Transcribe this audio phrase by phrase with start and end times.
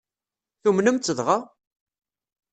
[0.61, 1.37] Tumnem-tt dɣa?